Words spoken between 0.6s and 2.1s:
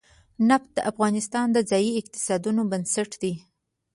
د افغانستان د ځایي